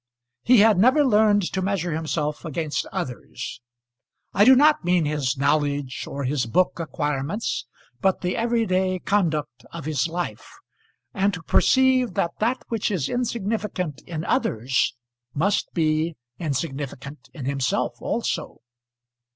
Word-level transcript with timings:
He 0.41 0.61
had 0.61 0.79
never 0.79 1.05
learned 1.05 1.43
to 1.53 1.61
measure 1.61 1.91
himself 1.93 2.43
against 2.43 2.87
others, 2.87 3.61
I 4.33 4.43
do 4.45 4.55
not 4.55 4.83
mean 4.83 5.05
his 5.05 5.37
knowledge 5.37 6.05
or 6.07 6.23
his 6.23 6.47
book 6.47 6.79
acquirements, 6.79 7.67
but 8.01 8.21
the 8.21 8.35
every 8.35 8.65
day 8.65 8.97
conduct 8.97 9.63
of 9.71 9.85
his 9.85 10.07
life, 10.07 10.53
and 11.13 11.35
to 11.35 11.43
perceive 11.43 12.15
that 12.15 12.39
that 12.39 12.63
which 12.69 12.89
is 12.89 13.09
insignificant 13.09 14.01
in 14.07 14.25
others 14.25 14.95
must 15.35 15.71
be 15.71 16.15
insignificant 16.39 17.29
in 17.35 17.45
himself 17.45 17.93
also. 18.01 18.57